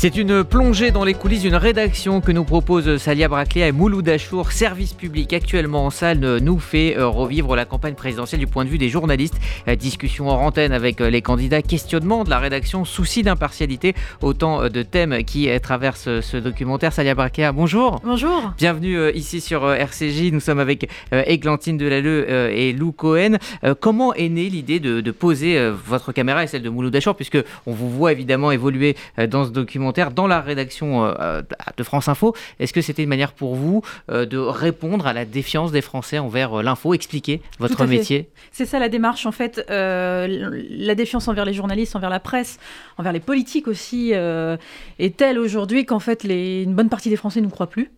C'est 0.00 0.16
une 0.16 0.44
plongée 0.44 0.92
dans 0.92 1.02
les 1.02 1.12
coulisses 1.12 1.42
d'une 1.42 1.56
rédaction 1.56 2.20
que 2.20 2.30
nous 2.30 2.44
propose 2.44 2.98
Salia 2.98 3.26
Braclea 3.26 3.66
et 3.66 3.72
Mouloud 3.72 4.08
Achour. 4.08 4.52
Service 4.52 4.92
public 4.92 5.32
actuellement 5.32 5.86
en 5.86 5.90
salle 5.90 6.38
nous 6.40 6.60
fait 6.60 6.96
euh, 6.96 7.08
revivre 7.08 7.56
la 7.56 7.64
campagne 7.64 7.94
présidentielle 7.94 8.38
du 8.38 8.46
point 8.46 8.64
de 8.64 8.70
vue 8.70 8.78
des 8.78 8.90
journalistes. 8.90 9.34
Euh, 9.66 9.74
discussion 9.74 10.28
en 10.28 10.36
antenne 10.36 10.70
avec 10.70 11.00
euh, 11.00 11.10
les 11.10 11.20
candidats, 11.20 11.62
questionnement 11.62 12.22
de 12.22 12.30
la 12.30 12.38
rédaction, 12.38 12.84
souci 12.84 13.24
d'impartialité, 13.24 13.96
autant 14.22 14.68
de 14.68 14.82
thèmes 14.84 15.24
qui 15.24 15.48
traversent 15.60 16.20
ce 16.20 16.36
documentaire. 16.36 16.92
Salia 16.92 17.16
Braclea, 17.16 17.50
bonjour. 17.50 18.00
Bonjour. 18.04 18.52
Bienvenue 18.56 19.10
ici 19.14 19.40
sur 19.40 19.68
RCJ. 19.68 20.30
Nous 20.30 20.38
sommes 20.38 20.60
avec 20.60 20.88
Églantine 21.10 21.76
Delalleux 21.76 22.30
et 22.52 22.72
Lou 22.72 22.92
Cohen. 22.92 23.38
Comment 23.80 24.14
est 24.14 24.28
née 24.28 24.48
l'idée 24.48 24.78
de, 24.78 25.10
poser 25.10 25.58
votre 25.84 26.12
caméra 26.12 26.44
et 26.44 26.46
celle 26.46 26.62
de 26.62 26.70
Mouloud 26.70 26.94
Achour, 26.94 27.16
puisque 27.16 27.42
on 27.66 27.72
vous 27.72 27.90
voit 27.90 28.12
évidemment 28.12 28.52
évoluer 28.52 28.94
dans 29.28 29.44
ce 29.44 29.50
documentaire 29.50 29.87
dans 30.14 30.26
la 30.26 30.40
rédaction 30.40 31.04
euh, 31.04 31.14
euh, 31.20 31.42
de 31.76 31.82
France 31.82 32.08
Info. 32.08 32.34
Est-ce 32.58 32.72
que 32.72 32.80
c'était 32.80 33.02
une 33.02 33.08
manière 33.08 33.32
pour 33.32 33.54
vous 33.54 33.82
euh, 34.10 34.26
de 34.26 34.38
répondre 34.38 35.06
à 35.06 35.12
la 35.12 35.24
défiance 35.24 35.72
des 35.72 35.80
Français 35.80 36.18
envers 36.18 36.62
l'info, 36.62 36.94
expliquer 36.94 37.42
votre 37.58 37.86
métier? 37.86 38.28
C'est 38.52 38.66
ça 38.66 38.78
la 38.78 38.88
démarche 38.88 39.26
en 39.26 39.32
fait. 39.32 39.64
la 39.68 40.94
défiance 40.94 41.28
envers 41.28 41.44
les 41.44 41.54
journalistes, 41.54 41.96
envers 41.96 42.10
la 42.10 42.20
presse, 42.20 42.58
envers 42.96 43.12
les 43.12 43.20
politiques 43.20 43.68
aussi 43.68 44.12
est 44.12 45.16
telle 45.16 45.38
aujourd'hui 45.38 45.84
qu'en 45.84 45.98
fait 45.98 46.22
les, 46.24 46.62
une 46.62 46.74
bonne 46.74 46.88
partie 46.88 47.10
des 47.10 47.16
Français 47.16 47.40
ne 47.40 47.46
nous 47.46 47.50
croient 47.50 47.68
plus. 47.68 47.90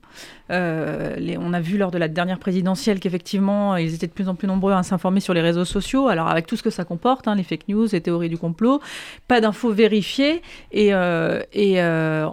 Euh, 0.51 1.37
on 1.38 1.52
a 1.52 1.61
vu 1.61 1.79
lors 1.79 1.91
de 1.91 1.99
la 1.99 2.09
dernière 2.09 2.38
présidentielle 2.38 3.01
qu'effectivement, 3.01 3.77
ils 3.77 3.95
étaient 3.95 4.07
de 4.07 4.13
plus 4.13 4.29
en 4.29 4.35
plus 4.35 4.49
nombreux 4.49 4.73
à 4.73 4.83
s'informer 4.83 5.21
sur 5.21 5.35
les 5.35 5.41
réseaux 5.41 5.65
sociaux. 5.65 6.09
Alors, 6.09 6.29
avec 6.29 6.47
tout 6.47 6.57
ce 6.57 6.63
que 6.63 6.71
ça 6.71 6.85
comporte, 6.85 7.29
hein, 7.29 7.35
les 7.35 7.43
fake 7.43 7.69
news, 7.69 7.87
les 7.93 8.01
théories 8.01 8.29
du 8.29 8.38
complot, 8.38 8.80
pas 9.29 9.41
d'infos 9.41 9.71
vérifiées. 9.71 10.43
Et, 10.73 10.93
euh, 10.93 11.41
euh, 11.80 12.29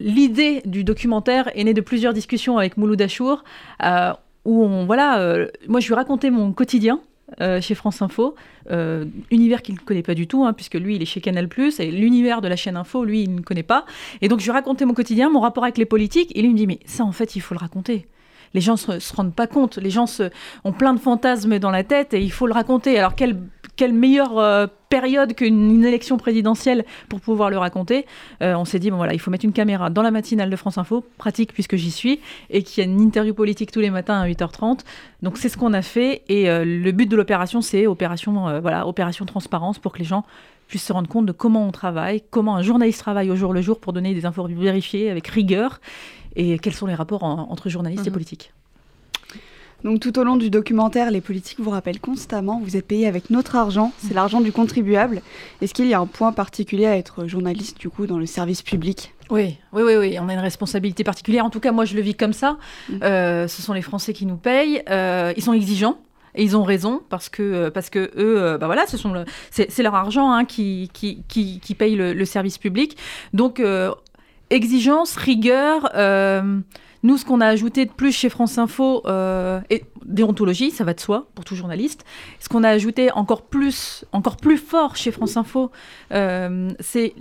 l'idée 0.00 0.62
du 0.64 0.84
documentaire 0.84 1.50
est 1.56 1.64
née 1.64 1.74
de 1.74 1.80
plusieurs 1.80 2.12
discussions 2.12 2.58
avec 2.58 2.76
Mouloud 2.76 3.00
Achour, 3.00 3.44
où 4.44 4.64
on, 4.64 4.86
voilà, 4.86 5.46
moi, 5.68 5.80
je 5.80 5.88
lui 5.88 5.94
racontais 5.94 6.30
mon 6.30 6.52
quotidien. 6.52 7.00
Euh, 7.42 7.60
chez 7.60 7.74
France 7.74 8.00
Info, 8.00 8.34
euh, 8.70 9.04
univers 9.30 9.60
qu'il 9.60 9.74
ne 9.74 9.80
connaît 9.80 10.02
pas 10.02 10.14
du 10.14 10.26
tout, 10.26 10.44
hein, 10.44 10.54
puisque 10.54 10.74
lui, 10.74 10.96
il 10.96 11.02
est 11.02 11.06
chez 11.06 11.20
Canal+, 11.20 11.46
et 11.78 11.90
l'univers 11.90 12.40
de 12.40 12.48
la 12.48 12.56
chaîne 12.56 12.76
Info, 12.76 13.04
lui, 13.04 13.24
il 13.24 13.34
ne 13.34 13.40
connaît 13.42 13.62
pas. 13.62 13.84
Et 14.22 14.28
donc, 14.28 14.40
je 14.40 14.46
lui 14.46 14.52
racontais 14.52 14.86
mon 14.86 14.94
quotidien, 14.94 15.28
mon 15.28 15.40
rapport 15.40 15.64
avec 15.64 15.76
les 15.76 15.84
politiques, 15.84 16.32
et 16.34 16.40
lui 16.40 16.48
me 16.48 16.56
dit, 16.56 16.66
mais 16.66 16.80
ça, 16.86 17.04
en 17.04 17.12
fait, 17.12 17.36
il 17.36 17.40
faut 17.40 17.52
le 17.54 17.58
raconter. 17.58 18.06
Les 18.54 18.60
gens 18.60 18.74
ne 18.74 18.98
se, 18.98 19.14
rendent 19.14 19.34
pas 19.34 19.46
compte, 19.46 19.76
les 19.78 19.90
gens 19.90 20.06
ont 20.64 20.72
plein 20.72 20.94
de 20.94 21.00
fantasmes 21.00 21.58
dans 21.58 21.70
la 21.70 21.84
tête, 21.84 22.14
et 22.14 22.20
il 22.20 22.32
faut 22.32 22.46
le 22.46 22.54
raconter. 22.54 22.98
Alors, 22.98 23.14
quel 23.14 23.36
quelle 23.78 23.92
meilleure 23.92 24.38
euh, 24.38 24.66
période 24.90 25.34
qu'une 25.34 25.84
élection 25.84 26.16
présidentielle 26.16 26.84
pour 27.08 27.20
pouvoir 27.20 27.48
le 27.48 27.58
raconter? 27.58 28.06
Euh, 28.42 28.54
On 28.56 28.64
s'est 28.64 28.80
dit, 28.80 28.90
bon 28.90 28.96
voilà, 28.96 29.14
il 29.14 29.20
faut 29.20 29.30
mettre 29.30 29.44
une 29.44 29.52
caméra 29.52 29.88
dans 29.88 30.02
la 30.02 30.10
matinale 30.10 30.50
de 30.50 30.56
France 30.56 30.78
Info, 30.78 31.04
pratique 31.16 31.52
puisque 31.54 31.76
j'y 31.76 31.92
suis, 31.92 32.20
et 32.50 32.64
qu'il 32.64 32.84
y 32.84 32.86
a 32.86 32.90
une 32.90 33.00
interview 33.00 33.34
politique 33.34 33.70
tous 33.70 33.80
les 33.80 33.90
matins 33.90 34.20
à 34.20 34.26
8h30. 34.28 34.80
Donc 35.22 35.38
c'est 35.38 35.48
ce 35.48 35.56
qu'on 35.56 35.72
a 35.72 35.82
fait, 35.82 36.22
et 36.28 36.50
euh, 36.50 36.64
le 36.64 36.90
but 36.90 37.08
de 37.08 37.16
l'opération, 37.16 37.62
c'est 37.62 37.86
opération, 37.86 38.60
voilà, 38.60 38.86
opération 38.86 39.24
transparence 39.24 39.78
pour 39.78 39.92
que 39.92 40.00
les 40.00 40.04
gens 40.04 40.24
puissent 40.66 40.84
se 40.84 40.92
rendre 40.92 41.08
compte 41.08 41.26
de 41.26 41.32
comment 41.32 41.66
on 41.66 41.70
travaille, 41.70 42.22
comment 42.30 42.56
un 42.56 42.62
journaliste 42.62 43.00
travaille 43.00 43.30
au 43.30 43.36
jour 43.36 43.52
le 43.52 43.62
jour 43.62 43.78
pour 43.78 43.92
donner 43.92 44.12
des 44.12 44.26
infos 44.26 44.46
vérifiées 44.46 45.08
avec 45.08 45.26
rigueur, 45.28 45.80
et 46.38 46.58
quels 46.58 46.72
sont 46.72 46.86
les 46.86 46.94
rapports 46.94 47.24
entre 47.24 47.68
journalistes 47.68 48.06
et 48.06 48.10
mhm. 48.10 48.14
politiques. 48.14 48.52
Donc 49.84 50.00
tout 50.00 50.18
au 50.18 50.24
long 50.24 50.36
du 50.36 50.50
documentaire, 50.50 51.10
les 51.10 51.20
politiques 51.20 51.60
vous 51.60 51.70
rappellent 51.70 52.00
constamment, 52.00 52.60
vous 52.64 52.76
êtes 52.76 52.86
payé 52.86 53.06
avec 53.06 53.30
notre 53.30 53.54
argent, 53.54 53.92
c'est 53.98 54.12
l'argent 54.12 54.40
du 54.40 54.50
contribuable. 54.50 55.22
Est-ce 55.62 55.72
qu'il 55.72 55.86
y 55.86 55.94
a 55.94 56.00
un 56.00 56.06
point 56.06 56.32
particulier 56.32 56.86
à 56.86 56.96
être 56.96 57.26
journaliste 57.26 57.78
du 57.78 57.88
coup 57.88 58.06
dans 58.06 58.18
le 58.18 58.26
service 58.26 58.62
public? 58.62 59.14
Oui, 59.30 59.56
oui, 59.72 59.82
oui, 59.84 59.96
oui, 59.96 60.18
on 60.20 60.28
a 60.28 60.32
une 60.32 60.40
responsabilité 60.40 61.04
particulière. 61.04 61.44
En 61.44 61.50
tout 61.50 61.60
cas, 61.60 61.70
moi, 61.70 61.84
je 61.84 61.94
le 61.94 62.00
vis 62.00 62.14
comme 62.14 62.32
ça. 62.32 62.56
Mm. 62.88 63.02
Euh, 63.02 63.48
ce 63.48 63.62
sont 63.62 63.72
les 63.72 63.82
Français 63.82 64.12
qui 64.12 64.26
nous 64.26 64.36
payent. 64.36 64.82
Euh, 64.88 65.32
ils 65.36 65.42
sont 65.42 65.52
exigeants. 65.52 65.98
Et 66.34 66.44
ils 66.44 66.56
ont 66.56 66.62
raison 66.62 67.02
parce 67.08 67.28
que, 67.28 67.42
euh, 67.42 67.70
parce 67.70 67.90
que 67.90 68.12
eux, 68.16 68.58
bah 68.60 68.66
voilà, 68.66 68.86
ce 68.86 68.96
sont 68.96 69.24
c'est, 69.50 69.82
leur 69.82 69.94
argent 69.94 70.30
hein, 70.30 70.44
qui, 70.44 70.88
qui, 70.92 71.24
qui, 71.26 71.74
paye 71.74 71.96
le, 71.96 72.24
service 72.24 72.58
public. 72.58 72.96
Donc, 73.32 73.60
exigence, 74.50 75.16
rigueur, 75.16 75.90
nous, 77.02 77.16
ce 77.16 77.24
qu'on 77.24 77.40
a 77.40 77.46
ajouté 77.46 77.86
de 77.86 77.92
plus 77.92 78.12
chez 78.12 78.28
France 78.28 78.58
Info, 78.58 79.02
euh, 79.06 79.60
et 79.70 79.84
déontologie, 80.04 80.70
ça 80.70 80.84
va 80.84 80.94
de 80.94 81.00
soi 81.00 81.28
pour 81.34 81.44
tout 81.44 81.54
journaliste. 81.54 82.04
Ce 82.40 82.48
qu'on 82.48 82.64
a 82.64 82.70
ajouté 82.70 83.12
encore 83.12 83.42
plus, 83.42 84.04
encore 84.12 84.36
plus 84.36 84.58
fort 84.58 84.96
chez 84.96 85.12
France 85.12 85.36
Info, 85.36 85.70
euh, 86.12 86.70
c'est 86.80 87.14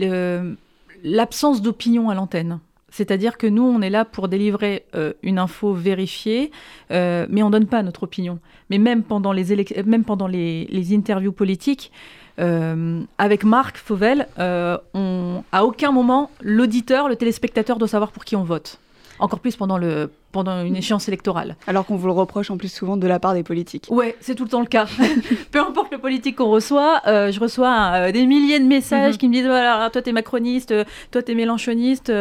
l'absence 1.04 1.62
d'opinion 1.62 2.10
à 2.10 2.16
l'antenne. 2.16 2.60
C'est-à-dire 2.90 3.38
que 3.38 3.46
nous, 3.46 3.64
on 3.64 3.82
est 3.82 3.90
là 3.92 4.06
pour 4.06 4.30
délivrer 4.30 4.86
euh, 4.96 5.14
une 5.22 5.38
info 5.38 5.74
vérifiée, 5.74 6.52
mais 6.90 7.44
on 7.44 7.48
ne 7.48 7.52
donne 7.52 7.68
pas 7.68 7.84
notre 7.84 8.04
opinion. 8.04 8.40
Mais 8.72 8.80
même 8.80 9.04
pendant 9.04 9.32
les, 9.32 9.66
même 9.86 10.06
pendant 10.06 10.28
les, 10.28 10.96
interviews 10.96 11.34
politiques, 11.34 11.92
avec 12.38 13.44
Marc 13.44 13.78
Fauvel, 13.78 14.28
on, 14.38 15.44
à 15.52 15.66
aucun 15.66 15.92
moment, 15.92 16.30
l'auditeur, 16.42 17.09
le 17.09 17.16
téléspectateur 17.16 17.78
doit 17.78 17.88
savoir 17.88 18.12
pour 18.12 18.25
qui 18.25 18.36
on 18.36 18.44
vote 18.44 18.80
encore 19.20 19.40
plus 19.40 19.56
pendant, 19.56 19.78
le, 19.78 20.12
pendant 20.31 20.64
une 20.64 20.75
échéance 20.75 21.08
électorale. 21.08 21.56
Alors 21.68 21.86
qu'on 21.86 21.96
vous 21.96 22.08
le 22.08 22.14
reproche 22.14 22.52
en 22.52 22.58
plus 22.58 22.72
souvent 22.72 22.98
de 22.98 23.08
la 23.08 23.20
part 23.20 23.34
des 23.34 23.44
politiques. 23.44 23.88
Ouais, 23.90 24.16
c'est 24.20 24.36
tout 24.36 24.44
le 24.44 24.50
temps 24.50 24.62
le 24.62 24.68
cas. 24.68 24.88
Peu 25.52 25.59
importe 25.59 25.92
le 25.92 25.98
politique 25.98 26.38
qu'on 26.38 26.50
reçoit, 26.50 27.02
euh, 27.08 27.31
je 27.31 27.40
reçois 27.40 27.92
euh, 27.94 28.12
des 28.12 28.25
milliers 28.25 28.59
de 28.59 28.66
messages 28.66 29.14
mhm. 29.14 29.18
qui 29.18 29.28
me 29.28 29.34
disent 29.34 29.46
voilà, 29.46 29.90
toi 29.92 30.02
t'es 30.02 30.12
macroniste, 30.12 30.72
euh, 30.72 30.84
toi 31.12 31.22
t'es 31.24 31.36
mélanchoniste, 31.36 32.12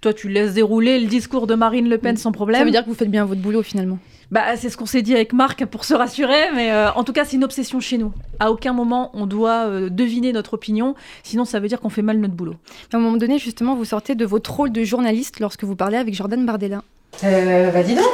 toi 0.00 0.12
tu 0.12 0.28
laisses 0.28 0.54
dérouler 0.54 0.98
le 0.98 1.06
discours 1.06 1.46
de 1.46 1.54
Marine 1.54 1.88
Le 1.88 1.98
Pen 1.98 2.16
sans 2.16 2.32
problème. 2.32 2.60
Ça 2.60 2.64
veut 2.64 2.70
dire 2.70 2.84
que 2.84 2.88
vous 2.88 2.94
faites 2.94 3.10
bien 3.10 3.24
votre 3.24 3.40
boulot 3.40 3.62
finalement. 3.62 3.98
Bah, 4.30 4.56
c'est 4.56 4.70
ce 4.70 4.76
qu'on 4.76 4.86
s'est 4.86 5.02
dit 5.02 5.14
avec 5.14 5.32
Marc 5.32 5.64
pour 5.66 5.84
se 5.84 5.94
rassurer, 5.94 6.52
mais 6.54 6.72
en 6.94 7.02
tout 7.02 7.12
cas, 7.12 7.24
c'est 7.24 7.36
une 7.36 7.44
obsession 7.44 7.80
chez 7.80 7.98
nous. 7.98 8.12
À 8.38 8.52
aucun 8.52 8.72
moment, 8.72 9.10
on 9.12 9.26
doit 9.26 9.68
deviner 9.90 10.32
notre 10.32 10.54
opinion, 10.54 10.94
sinon 11.24 11.44
ça 11.44 11.58
veut 11.58 11.66
dire 11.66 11.80
qu'on 11.80 11.88
fait 11.88 12.02
mal 12.02 12.18
notre 12.18 12.34
boulot. 12.34 12.54
À 12.92 12.96
un 12.96 13.00
moment 13.00 13.16
donné, 13.16 13.38
justement, 13.38 13.74
vous 13.74 13.84
sortez 13.84 14.14
de 14.14 14.24
votre 14.24 14.54
rôle 14.54 14.70
de 14.70 14.84
journaliste 14.84 15.40
lorsque 15.40 15.64
vous 15.64 15.74
parlez 15.74 15.96
avec 15.96 16.14
Jordan 16.14 16.46
Bardella. 16.46 16.82
Euh, 17.24 17.70
bah 17.70 17.82
dis 17.82 17.94
donc 17.94 18.06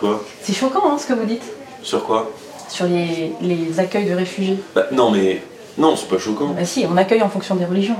Quoi? 0.00 0.24
C'est 0.42 0.52
choquant 0.52 0.92
hein, 0.92 0.98
ce 0.98 1.06
que 1.06 1.12
vous 1.12 1.26
dites. 1.26 1.42
Sur 1.82 2.04
quoi? 2.04 2.30
Sur 2.68 2.86
les, 2.86 3.32
les, 3.40 3.80
accueils 3.80 4.08
de 4.08 4.14
réfugiés. 4.14 4.58
Bah 4.74 4.86
non 4.92 5.10
mais... 5.10 5.42
Non, 5.78 5.96
c'est 5.96 6.08
pas 6.08 6.18
choquant. 6.18 6.48
Bah 6.48 6.64
si, 6.64 6.84
on 6.90 6.96
accueille 6.96 7.22
en 7.22 7.28
fonction 7.28 7.54
des 7.54 7.64
religions. 7.64 7.96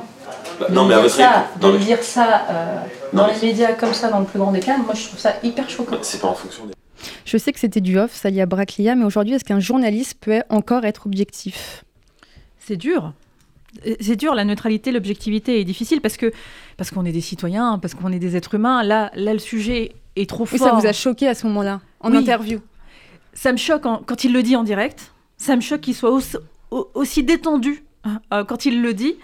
Bah, 0.60 0.66
non 0.70 0.84
mais 0.84 0.94
à 0.94 1.00
votre 1.00 1.14
ça, 1.14 1.48
De 1.58 1.76
dire 1.78 2.02
ça 2.02 2.46
euh, 2.50 2.76
dans 3.14 3.26
les 3.26 3.40
médias 3.40 3.72
comme 3.72 3.94
ça, 3.94 4.10
dans 4.10 4.20
le 4.20 4.26
plus 4.26 4.38
grand 4.38 4.52
des 4.52 4.60
cas, 4.60 4.76
moi 4.76 4.94
je 4.94 5.06
trouve 5.06 5.18
ça 5.18 5.34
hyper 5.42 5.68
choquant. 5.70 5.92
Bah, 5.92 5.98
c'est 6.02 6.20
pas 6.20 6.28
en 6.28 6.34
fonction 6.34 6.66
des... 6.66 6.74
Je 7.24 7.38
sais 7.38 7.52
que 7.52 7.58
c'était 7.58 7.80
du 7.80 7.98
off, 7.98 8.14
Salia 8.14 8.44
Braclia, 8.44 8.94
mais 8.94 9.04
aujourd'hui, 9.04 9.34
est-ce 9.34 9.44
qu'un 9.44 9.60
journaliste 9.60 10.18
peut 10.20 10.42
encore 10.50 10.84
être 10.84 11.06
objectif? 11.06 11.84
C'est 12.58 12.76
dur. 12.76 13.14
C'est 14.00 14.16
dur, 14.16 14.34
la 14.34 14.44
neutralité, 14.44 14.92
l'objectivité 14.92 15.60
est 15.60 15.64
difficile 15.64 16.00
parce 16.00 16.16
que 16.16 16.32
parce 16.76 16.90
qu'on 16.90 17.04
est 17.04 17.12
des 17.12 17.20
citoyens, 17.20 17.78
parce 17.78 17.94
qu'on 17.94 18.12
est 18.12 18.18
des 18.18 18.36
êtres 18.36 18.54
humains. 18.54 18.82
Là, 18.82 19.10
là, 19.14 19.32
le 19.32 19.38
sujet 19.38 19.92
est 20.16 20.28
trop 20.28 20.44
fort. 20.44 20.58
ça 20.58 20.72
vous 20.72 20.86
a 20.86 20.92
choqué 20.92 21.28
à 21.28 21.34
ce 21.34 21.46
moment-là, 21.46 21.80
en 22.00 22.12
interview 22.12 22.60
Ça 23.32 23.52
me 23.52 23.56
choque 23.56 23.82
quand 23.82 24.24
il 24.24 24.32
le 24.32 24.42
dit 24.42 24.56
en 24.56 24.64
direct. 24.64 25.12
Ça 25.36 25.56
me 25.56 25.60
choque 25.62 25.80
qu'il 25.82 25.94
soit 25.94 26.10
aussi, 26.70 27.22
détendu 27.24 27.70
euh, 27.70 27.89
quand 28.30 28.64
il 28.66 28.82
le 28.82 28.94
dit. 28.94 29.16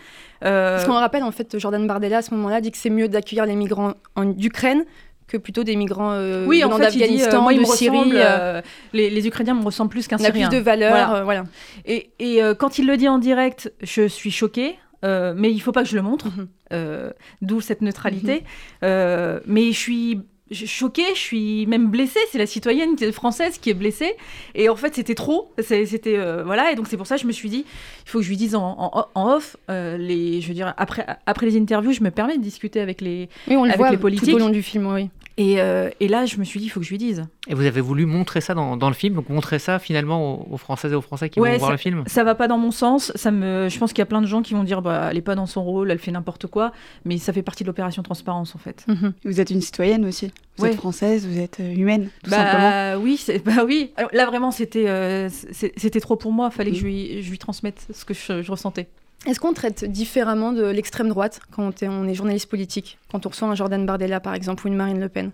Euh... 0.45 0.77
Parce 0.77 0.87
qu'on 0.87 0.95
rappelle, 0.95 1.23
en 1.23 1.33
fait, 1.33 1.59
Jordan 1.59 1.87
Bardella, 1.87 2.19
à 2.19 2.23
ce 2.23 2.35
moment-là, 2.35 2.61
dit 2.61 2.71
que 2.71 2.79
c'est 2.79 2.91
mieux 2.91 3.09
d'accueillir 3.09 3.47
les 3.47 3.57
migrants 3.57 3.95
en 4.17 4.37
Ukraine 4.39 4.85
que 5.27 5.37
plutôt 5.37 5.65
des 5.65 5.77
migrants 5.77 6.13
euh, 6.13 6.47
oui, 6.47 6.63
en 6.63 6.79
d'Afghanistan, 6.79 7.49
euh, 7.49 7.59
de 7.59 7.65
Syrie. 7.65 8.13
Euh, 8.15 8.63
les, 8.93 9.27
Ukrainiens 9.27 9.55
me 9.55 9.65
ressemblent 9.65 9.91
plus 9.91 10.07
qu'un 10.07 10.19
Syrien. 10.19 10.47
a 10.47 10.49
plus 10.49 10.57
de 10.57 10.63
valeur, 10.63 11.25
voilà. 11.25 11.45
Et, 11.85 12.11
et 12.19 12.41
quand 12.59 12.79
il 12.79 12.87
le 12.87 12.97
dit 12.97 13.09
en 13.09 13.19
direct, 13.19 13.73
je 13.83 14.07
suis 14.07 14.31
choquée. 14.31 14.79
mais 15.03 15.53
il 15.53 15.61
faut 15.61 15.73
pas 15.73 15.83
que 15.83 15.89
je 15.89 15.97
le 15.97 16.03
montre, 16.03 16.27
mhm. 16.27 17.13
d'où 17.43 17.61
cette 17.61 17.83
neutralité. 17.83 18.45
Mhm. 18.83 19.41
mais 19.47 19.73
je 19.73 19.79
suis 19.79 20.21
choquée, 20.53 21.15
je 21.15 21.21
suis 21.21 21.67
même 21.67 21.89
blessée. 21.89 22.21
C'est 22.31 22.39
la 22.39 22.47
citoyenne 22.47 22.97
française 23.13 23.59
qui 23.59 23.71
est 23.71 23.75
blessée. 23.75 24.15
Et 24.55 24.69
en 24.69 24.77
fait, 24.77 24.95
c'était 24.95 25.15
trop. 25.15 25.53
C'était 25.59 26.17
euh, 26.17 26.45
voilà. 26.45 26.73
Et 26.73 26.75
donc 26.75 26.87
c'est 26.89 26.97
pour 26.97 27.07
ça 27.07 27.17
que 27.17 27.23
je 27.23 27.27
me 27.27 27.33
suis 27.33 27.49
dit, 27.49 27.65
il 28.05 28.09
faut 28.09 28.19
que 28.19 28.25
je 28.25 28.29
lui 28.29 28.37
dise 28.37 28.55
en, 28.55 29.09
off. 29.15 29.57
Euh, 29.71 29.97
les, 29.97 30.41
je 30.41 30.49
veux 30.49 30.55
dire 30.55 30.75
après 30.77 31.07
après 31.27 31.47
les 31.47 31.59
interviews, 31.59 31.93
je 31.93 32.03
me 32.03 32.11
permets 32.11 32.37
de 32.37 32.43
discuter 32.43 32.81
avec 32.81 33.01
les 33.01 33.29
oui, 33.49 33.57
on 33.57 33.65
avec 33.65 33.77
voit 33.77 33.91
les 33.91 33.97
politiques 33.97 34.31
tout 34.31 34.37
au 34.37 34.39
long 34.39 34.49
du 34.49 34.63
film, 34.63 34.87
oui. 34.93 35.09
Euh, 35.39 35.91
et, 36.01 36.09
là, 36.09 36.25
je 36.27 36.39
me 36.39 36.45
suis 36.45 36.61
dit, 36.61 36.67
il 36.67 36.69
faut 36.69 36.81
que 36.81 36.87
je 36.87 36.91
lui 36.91 36.99
dise. 36.99 37.25
Et 37.49 37.55
vous 37.55 37.65
avez 37.65 37.81
voulu 37.81 38.07
montrer 38.07 38.41
ça 38.41 38.55
dans, 38.55 38.89
le 38.89 38.95
film, 38.95 39.15
donc 39.15 39.29
montrer 39.29 39.59
ça 39.59 39.79
finalement 39.79 40.51
aux, 40.51 40.57
Françaises 40.57 40.93
et 40.93 40.95
aux 40.95 41.03
Français 41.03 41.29
qui 41.29 41.41
vont 41.41 41.59
voir 41.59 41.71
le 41.71 41.77
film 41.77 42.05
Ça 42.07 42.25
va 42.25 42.35
pas 42.35 42.49
dans 42.49 42.59
mon 42.59 42.71
sens. 42.71 43.13
Ça 43.15 43.31
me, 43.31 43.69
je 43.69 43.79
pense 43.79 43.93
qu'il 43.93 43.99
y 44.01 44.03
a 44.03 44.07
plein 44.07 44.23
de 44.23 44.27
gens 44.27 44.43
qui 44.43 44.55
vont 44.55 44.65
dire, 44.65 44.83
bah, 44.83 45.09
elle 45.11 45.19
est 45.19 45.23
pas 45.23 45.35
dans 45.35 45.47
son 45.47 45.63
rôle, 45.63 45.91
elle 45.91 45.99
fait 45.99 46.11
n'importe 46.11 46.47
quoi. 46.47 46.73
Mais 47.05 47.19
ça 47.19 47.33
fait 47.33 47.43
partie 47.43 47.65
de 47.65 47.69
l'opération 47.69 48.03
transparence 48.03 48.55
en 48.55 48.59
fait. 48.59 48.85
Mhm. 48.89 49.13
Vous 49.25 49.41
êtes 49.41 49.51
une 49.51 49.61
citoyenne 49.61 50.07
aussi. 50.07 50.31
Vous 50.59 50.67
êtes 50.67 50.77
française, 50.77 51.27
vous 51.27 51.39
êtes 51.39 51.61
euh, 51.61 51.75
humaine, 51.75 52.09
tout 52.23 52.31
bah, 52.31 52.37
simplement. 52.39 53.03
Oui, 53.03 53.21
bah 53.45 53.65
oui. 53.67 53.91
là 54.13 54.25
vraiment, 54.25 54.51
c'était 54.51 54.89
euh, 54.89 55.29
c'était 55.29 56.01
trop 56.01 56.17
pour 56.17 56.33
moi. 56.33 56.49
Il 56.51 56.57
Fallait 56.57 56.71
que 56.71 56.79
je 56.79 56.85
lui, 56.85 57.23
je 57.23 57.31
lui 57.31 57.39
transmette 57.39 57.87
ce 57.93 58.07
que 58.07 58.15
je 58.15 58.51
ressentais. 58.51 58.89
Est-ce 59.25 59.41
qu'on 59.41 59.55
traite 59.55 59.85
différemment 59.85 60.53
de 60.53 60.65
l'extrême 60.65 61.09
droite 61.09 61.41
quand 61.51 61.83
on 61.83 62.07
est 62.07 62.15
journaliste 62.15 62.49
politique 62.49 62.99
Quand 63.11 63.27
on 63.27 63.29
reçoit 63.31 63.49
un 63.49 63.55
Jordan 63.55 63.85
Bardella, 63.87 64.21
par 64.21 64.35
exemple, 64.35 64.67
ou 64.67 64.69
une 64.69 64.77
Marine 64.77 65.01
Le 65.01 65.09
Pen? 65.09 65.31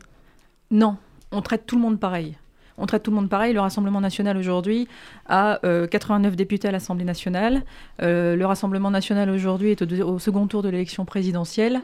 Non, 0.71 0.97
on 1.31 1.43
traite 1.43 1.67
tout 1.67 1.77
le 1.77 1.83
monde 1.83 1.99
pareil. 1.99 2.39
On 2.79 2.87
traite 2.87 3.03
tout 3.03 3.11
le 3.11 3.17
monde 3.17 3.29
pareil. 3.29 3.53
Le 3.53 3.61
Rassemblement 3.61 4.01
national 4.01 4.37
aujourd'hui 4.39 4.89
a 5.27 5.61
89 5.91 6.37
députés 6.37 6.69
à 6.69 6.73
l'Assemblée 6.73 7.05
nationale. 7.05 7.65
le 8.01 8.45
Rassemblement 8.45 8.91
national 8.91 9.29
aujourd'hui 9.29 9.73
est 9.73 9.83
au, 9.83 10.19
second 10.19 10.47
tour 10.47 10.63
de 10.63 10.71
l'élection 10.71 11.05
présidentielle. 11.05 11.83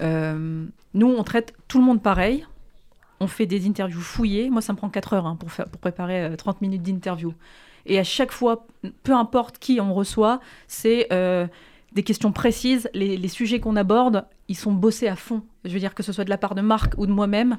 Mhm. 0.00 0.70
nous, 0.94 1.06
on 1.06 1.22
traite 1.22 1.54
tout 1.68 1.78
le 1.78 1.84
monde 1.84 2.02
pareil 2.02 2.44
on 3.20 3.26
fait 3.26 3.46
des 3.46 3.66
interviews 3.66 4.00
fouillées. 4.00 4.50
Moi, 4.50 4.60
ça 4.60 4.72
me 4.72 4.78
prend 4.78 4.88
4 4.88 5.14
heures 5.14 5.26
hein, 5.26 5.36
pour, 5.36 5.50
faire, 5.50 5.66
pour 5.66 5.80
préparer 5.80 6.34
30 6.36 6.60
minutes 6.60 6.82
d'interview. 6.82 7.32
Et 7.86 7.98
à 7.98 8.04
chaque 8.04 8.32
fois, 8.32 8.66
peu 9.02 9.12
importe 9.12 9.58
qui 9.58 9.80
on 9.80 9.94
reçoit, 9.94 10.40
c'est 10.66 11.06
euh, 11.12 11.46
des 11.92 12.02
questions 12.02 12.32
précises. 12.32 12.88
Les, 12.94 13.28
sujets 13.28 13.60
qu'on 13.60 13.76
aborde, 13.76 14.26
ils 14.48 14.56
sont 14.56 14.72
bossés 14.72 15.08
à 15.08 15.16
fond. 15.16 15.42
Je 15.64 15.72
veux 15.72 15.80
dire 15.80 15.94
que 15.94 16.02
ce 16.02 16.12
soit 16.12 16.24
de 16.24 16.30
la 16.30 16.38
part 16.38 16.54
de 16.54 16.60
Marc 16.60 16.94
ou 16.98 17.06
de 17.06 17.12
moi-même, 17.12 17.58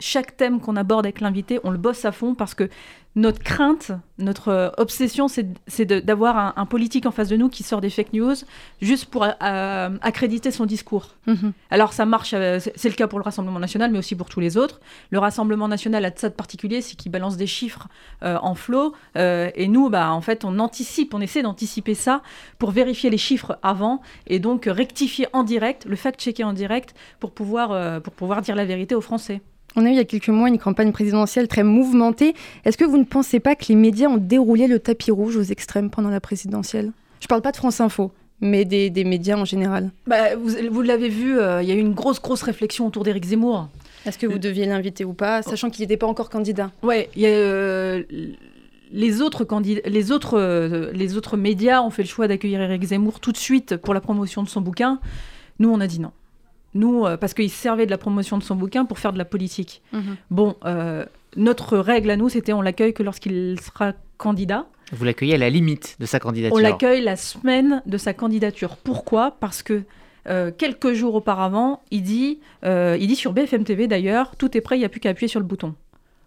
chaque 0.00 0.36
thème 0.36 0.60
qu'on 0.60 0.76
aborde 0.76 1.06
avec 1.06 1.20
l'invité, 1.20 1.60
on 1.62 1.70
le 1.70 1.78
bosse 1.78 2.04
à 2.04 2.12
fond 2.12 2.34
parce 2.34 2.54
que 2.54 2.68
notre 3.16 3.40
crainte, 3.40 3.90
notre 4.18 4.48
euh, 4.48 4.70
obsession, 4.78 5.26
c'est 5.26 5.84
d'avoir 5.84 6.56
un, 6.56 6.66
politique 6.66 7.06
en 7.06 7.10
face 7.10 7.28
de 7.28 7.36
nous 7.36 7.48
qui 7.48 7.64
sort 7.64 7.80
des 7.80 7.90
fake 7.90 8.12
news 8.12 8.34
juste 8.80 9.06
pour 9.06 9.24
euh, 9.24 9.98
accréditer 10.00 10.52
son 10.52 10.64
discours. 10.64 11.16
Mhm. 11.26 11.52
Alors 11.70 11.92
ça 11.92 12.06
marche, 12.06 12.34
euh, 12.34 12.60
c'est 12.60 12.88
le 12.88 12.94
cas 12.94 13.08
pour 13.08 13.18
le 13.18 13.24
Rassemblement 13.24 13.58
national, 13.58 13.90
mais 13.90 13.98
aussi 13.98 14.14
pour 14.14 14.28
tous 14.28 14.38
les 14.38 14.56
autres. 14.56 14.80
Le 15.10 15.18
Rassemblement 15.18 15.66
national 15.66 16.04
a 16.04 16.10
de 16.10 16.18
ça 16.18 16.28
de 16.28 16.34
particulier, 16.34 16.82
c'est 16.82 16.94
qu'il 16.94 17.10
balance 17.10 17.36
des 17.36 17.48
chiffres 17.48 17.88
en 18.22 18.54
flot, 18.54 18.94
et 19.16 19.68
nous, 19.68 19.90
bah, 19.90 20.12
en 20.12 20.20
fait, 20.20 20.44
on 20.44 20.58
anticipe, 20.58 21.14
on 21.14 21.20
essaie 21.20 21.42
d'anticiper 21.42 21.94
ça 21.94 22.22
pour 22.58 22.70
vérifier 22.70 23.10
les 23.10 23.18
chiffres 23.18 23.58
avant, 23.62 24.02
et 24.26 24.38
donc 24.38 24.66
rectifier 24.66 25.26
en 25.32 25.42
direct, 25.42 25.84
le 25.86 25.96
fact-checker 26.20 26.44
en 26.44 26.52
direct, 26.52 26.94
pour 27.18 27.30
pouvoir, 27.32 28.00
pour 28.02 28.12
pouvoir 28.12 28.42
dire 28.42 28.54
la 28.54 28.64
vérité 28.64 28.94
aux 28.94 29.00
Français. 29.00 29.40
On 29.76 29.84
a 29.84 29.88
eu 29.88 29.92
il 29.92 29.96
y 29.96 30.00
a 30.00 30.04
quelques 30.04 30.28
mois 30.28 30.48
une 30.48 30.58
campagne 30.58 30.92
présidentielle 30.92 31.48
très 31.48 31.62
mouvementée. 31.62 32.34
Est-ce 32.64 32.76
que 32.76 32.84
vous 32.84 32.98
ne 32.98 33.04
pensez 33.04 33.40
pas 33.40 33.54
que 33.54 33.66
les 33.68 33.76
médias 33.76 34.08
ont 34.08 34.16
déroulé 34.16 34.66
le 34.66 34.78
tapis 34.80 35.10
rouge 35.10 35.36
aux 35.36 35.42
extrêmes 35.42 35.90
pendant 35.90 36.10
la 36.10 36.20
présidentielle? 36.20 36.92
Je 37.20 37.26
ne 37.26 37.28
parle 37.28 37.42
pas 37.42 37.52
de 37.52 37.56
France 37.56 37.80
Info, 37.80 38.10
mais 38.40 38.64
des, 38.64 39.04
médias 39.04 39.36
en 39.36 39.44
général. 39.44 39.90
Bah, 40.06 40.34
vous, 40.36 40.82
l'avez 40.82 41.08
vu, 41.08 41.38
euh, 41.38 41.62
il 41.62 41.68
y 41.68 41.72
a 41.72 41.74
eu 41.74 41.80
une 41.80 41.94
grosse, 41.94 42.20
grosse 42.20 42.42
réflection 42.42 42.86
autour 42.86 43.04
d'Éric 43.04 43.26
Zemmour. 43.26 43.68
Est-ce 44.06 44.18
que 44.18 44.26
vous 44.26 44.38
deviez 44.38 44.64
l'inviter 44.66 45.04
ou 45.04 45.12
pas, 45.12 45.42
sachant 45.42 45.68
qu'il 45.70 45.82
n'était 45.82 45.98
pas 45.98 46.06
encore 46.06 46.30
candidat? 46.30 46.70
Oui, 46.82 47.06
euh, 47.18 48.02
les 48.90 49.20
autres, 49.20 49.46
les, 49.84 50.10
autres, 50.10 50.38
euh, 50.38 50.90
les 50.94 51.16
autres 51.16 51.36
médias 51.36 51.82
ont 51.82 51.90
fait 51.90 52.02
le 52.02 52.08
choix 52.08 52.26
d'accueillir 52.26 52.62
Éric 52.62 52.82
Zemmour 52.82 53.20
tout 53.20 53.30
de 53.30 53.36
suite 53.36 53.76
pour 53.76 53.92
la 53.92 54.00
promotion 54.00 54.42
de 54.42 54.48
son 54.48 54.62
bouquin. 54.62 55.00
Nous, 55.60 55.70
on 55.70 55.80
a 55.80 55.86
dit 55.86 56.00
non. 56.00 56.10
Nous, 56.74 57.04
euh, 57.04 57.16
parce 57.16 57.34
qu'il 57.34 57.50
servait 57.50 57.86
de 57.86 57.90
la 57.90 57.98
promotion 57.98 58.38
de 58.38 58.42
son 58.42 58.56
bouquin 58.56 58.84
pour 58.84 58.98
faire 58.98 59.12
de 59.12 59.18
la 59.18 59.24
politique. 59.24 59.82
Mhm. 59.92 60.16
Bon, 60.30 60.56
euh, 60.64 61.04
notre 61.36 61.78
règle 61.78 62.10
à 62.10 62.16
nous, 62.16 62.28
c'était 62.28 62.52
on 62.52 62.62
l'accueille 62.62 62.94
que 62.94 63.02
lorsqu'il 63.02 63.60
sera 63.60 63.92
candidat. 64.18 64.66
Vous 64.92 65.04
l'accueillez 65.04 65.34
à 65.34 65.38
la 65.38 65.50
limite 65.50 65.96
de 66.00 66.06
sa 66.06 66.18
candidature. 66.18 66.56
On 66.56 66.60
l'accueille 66.60 67.02
la 67.02 67.16
semaine 67.16 67.82
de 67.86 67.98
sa 67.98 68.14
candidature. 68.14 68.76
Pourquoi? 68.76 69.36
Parce 69.38 69.62
que 69.62 69.82
euh, 70.28 70.50
quelques 70.56 70.92
jours 70.94 71.14
auparavant, 71.14 71.82
il 71.90 72.02
dit, 72.02 72.40
il 72.64 73.06
dit 73.06 73.16
sur 73.16 73.32
BFM 73.32 73.64
TV 73.64 73.86
d'ailleurs, 73.86 74.36
tout 74.36 74.56
est 74.56 74.60
prêt, 74.60 74.76
il 74.76 74.80
n'y 74.80 74.84
a 74.84 74.88
plus 74.88 75.00
qu'à 75.00 75.10
appuyer 75.10 75.28
sur 75.28 75.40
le 75.40 75.46
bouton. 75.46 75.74